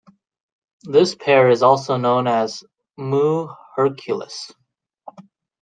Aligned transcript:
This 0.81 1.13
pair 1.13 1.51
is 1.51 1.61
also 1.61 1.95
known 1.95 2.25
as 2.25 2.63
Mu 2.97 3.49
Herculis. 3.77 4.51